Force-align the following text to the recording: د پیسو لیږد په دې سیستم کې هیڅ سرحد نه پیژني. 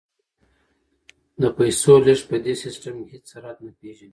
د 1.41 1.43
پیسو 1.57 1.93
لیږد 2.05 2.25
په 2.29 2.37
دې 2.43 2.53
سیستم 2.63 2.95
کې 3.05 3.09
هیڅ 3.13 3.23
سرحد 3.31 3.57
نه 3.65 3.71
پیژني. 3.79 4.09